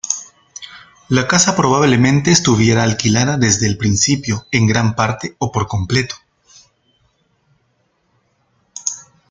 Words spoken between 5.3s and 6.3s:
o por completo.